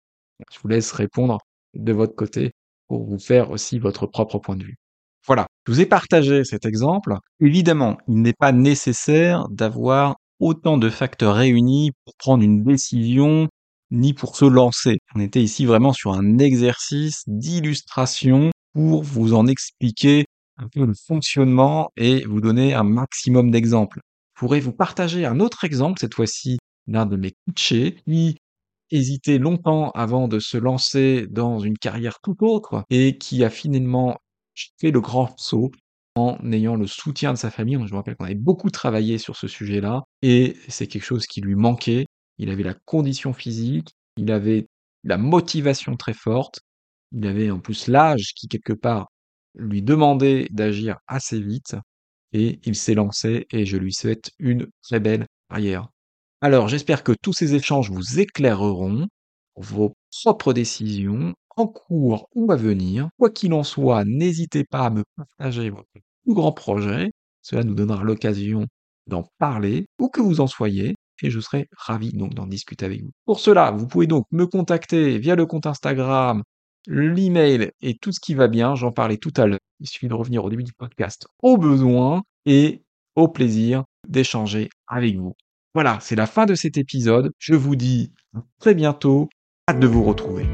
Je 0.52 0.60
vous 0.62 0.68
laisse 0.68 0.92
répondre 0.92 1.40
de 1.74 1.94
votre 1.94 2.16
côté 2.16 2.52
pour 2.88 3.06
vous 3.06 3.20
faire 3.20 3.52
aussi 3.52 3.80
votre 3.80 4.08
propre 4.08 4.40
point 4.40 4.56
de 4.56 4.64
vue. 4.64 4.78
Voilà, 5.28 5.48
je 5.68 5.74
vous 5.74 5.82
ai 5.82 5.86
partagé 5.86 6.44
cet 6.44 6.66
exemple. 6.66 7.16
Évidemment, 7.40 7.98
il 8.08 8.22
n'est 8.22 8.34
pas 8.34 8.52
nécessaire 8.52 9.48
d'avoir 9.50 10.16
autant 10.40 10.78
de 10.78 10.90
facteurs 10.90 11.36
réunis 11.36 11.92
pour 12.06 12.16
prendre 12.18 12.44
une 12.44 12.64
décision 12.64 13.48
ni 13.92 14.14
pour 14.14 14.36
se 14.36 14.46
lancer. 14.46 15.00
On 15.16 15.20
était 15.20 15.42
ici 15.42 15.66
vraiment 15.66 15.94
sur 15.94 16.14
un 16.14 16.38
exercice 16.38 17.24
d'illustration 17.28 18.52
pour 18.74 19.04
vous 19.04 19.34
en 19.34 19.48
expliquer 19.48 20.26
un 20.58 20.68
peu 20.68 20.86
le 20.86 20.94
fonctionnement 21.08 21.90
et 21.98 22.24
vous 22.26 22.42
donner 22.42 22.74
un 22.74 22.84
maximum 22.84 23.52
d'exemples 23.52 24.00
pourrais 24.40 24.62
vous 24.62 24.72
partager 24.72 25.26
un 25.26 25.42
autre 25.42 25.66
exemple, 25.66 26.00
cette 26.00 26.16
fois-ci 26.16 26.60
d'un 26.88 27.06
de 27.06 27.18
mes 27.18 27.34
coachés, 27.46 27.98
qui 28.08 28.38
hésitait 28.90 29.38
longtemps 29.38 29.92
avant 29.92 30.30
de 30.30 30.40
se 30.40 30.58
lancer 30.58 31.28
dans 31.30 31.60
une 31.60 31.78
carrière 31.78 32.20
tout 32.24 32.38
autre 32.40 32.84
et 32.90 33.18
qui 33.18 33.44
a 33.44 33.50
finalement 33.50 34.18
fait 34.80 34.92
le 34.92 35.02
grand 35.02 35.38
saut 35.38 35.72
en 36.16 36.38
ayant 36.52 36.76
le 36.76 36.88
soutien 36.88 37.34
de 37.34 37.38
sa 37.38 37.52
famille. 37.52 37.76
Je 37.76 37.92
me 37.92 37.98
rappelle 37.98 38.16
qu'on 38.16 38.26
avait 38.26 38.36
beaucoup 38.36 38.70
travaillé 38.70 39.18
sur 39.18 39.36
ce 39.36 39.48
sujet-là 39.48 40.04
et 40.22 40.58
c'est 40.68 40.88
quelque 40.88 41.04
chose 41.04 41.28
qui 41.28 41.42
lui 41.42 41.56
manquait. 41.56 42.06
Il 42.38 42.50
avait 42.50 42.64
la 42.64 42.74
condition 42.74 43.34
physique, 43.34 43.90
il 44.18 44.32
avait 44.32 44.68
la 45.04 45.18
motivation 45.18 45.96
très 45.98 46.14
forte. 46.14 46.60
Il 47.12 47.26
avait 47.28 47.52
en 47.52 47.60
plus 47.60 47.88
l'âge 47.88 48.34
qui, 48.36 48.48
quelque 48.48 48.74
part, 48.74 49.08
lui 49.56 49.82
demandait 49.82 50.48
d'agir 50.52 50.98
assez 51.08 51.40
vite. 51.40 51.76
Et 52.34 52.60
il 52.64 52.76
s'est 52.76 52.94
lancé 52.94 53.48
et 53.52 53.66
je 53.66 53.78
lui 53.78 53.94
souhaite 53.94 54.32
une 54.38 54.68
très 54.84 55.00
belle 55.00 55.26
carrière. 55.50 55.90
Alors, 56.42 56.68
j'espère 56.68 57.04
que 57.04 57.14
tous 57.22 57.34
ces 57.34 57.56
échanges 57.56 57.90
vous 57.92 58.20
éclaireront 58.20 59.08
vos 59.56 59.96
propres 60.12 60.54
décisions 60.54 61.34
en 61.60 61.68
cours 61.68 62.28
ou 62.36 62.52
à 62.52 62.56
venir. 62.56 63.10
Quoi 63.18 63.30
qu'il 63.30 63.54
en 63.54 63.64
soit, 63.64 64.06
n'hésitez 64.06 64.64
pas 64.64 64.86
à 64.86 64.90
me 64.90 65.04
partager 65.16 65.70
votre 65.70 65.90
plus 65.94 66.34
grand 66.34 66.52
projet. 66.52 67.12
Cela 67.42 67.64
nous 67.64 67.76
donnera 67.76 68.04
l'occasion 68.04 68.66
d'en 69.08 69.26
parler, 69.40 69.88
où 70.00 70.10
que 70.10 70.22
vous 70.22 70.40
en 70.40 70.48
soyez, 70.48 70.96
et 71.22 71.30
je 71.30 71.40
serai 71.40 71.68
ravi 71.76 72.12
donc 72.12 72.34
d'en 72.34 72.48
discuter 72.48 72.86
avec 72.86 73.04
vous. 73.04 73.12
Pour 73.26 73.40
cela, 73.40 73.72
vous 73.72 73.88
pouvez 73.88 74.08
donc 74.08 74.26
me 74.32 74.46
contacter 74.46 75.18
via 75.20 75.36
le 75.36 75.46
compte 75.46 75.66
Instagram, 75.66 76.44
l'email 76.88 77.72
et 77.82 77.98
tout 77.98 78.12
ce 78.12 78.20
qui 78.20 78.36
va 78.36 78.48
bien. 78.48 78.76
J'en 78.76 78.92
parlais 78.92 79.18
tout 79.18 79.34
à 79.38 79.48
l'heure. 79.48 79.60
Il 79.80 79.88
suffit 79.88 80.08
de 80.08 80.14
revenir 80.14 80.44
au 80.44 80.50
début 80.50 80.64
du 80.64 80.74
podcast 80.74 81.28
au 81.42 81.58
besoin 81.58 82.24
et 82.46 82.84
au 83.16 83.28
plaisir 83.28 83.84
d'échanger 84.08 84.70
avec 84.88 85.18
vous. 85.18 85.34
Voilà, 85.74 86.00
c'est 86.02 86.16
la 86.16 86.26
fin 86.26 86.46
de 86.46 86.56
cet 86.56 86.78
épisode. 86.78 87.32
Je 87.38 87.56
vous 87.56 87.76
dis 87.76 88.12
à 88.36 88.44
très 88.60 88.76
bientôt. 88.76 89.30
Hâte 89.70 89.80
de 89.80 89.88
vous 89.88 90.04
retrouver. 90.04 90.48